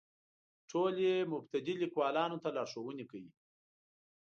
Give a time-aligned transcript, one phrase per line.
[0.71, 3.31] ټول یې مبتدي لیکوالو ته لارښوونې کوي.